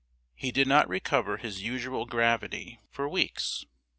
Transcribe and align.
He 0.33 0.51
did 0.51 0.67
not 0.67 0.89
recover 0.89 1.37
his 1.37 1.61
usual 1.61 2.07
gravity 2.07 2.79
for 2.89 3.07
weeks. 3.07 3.65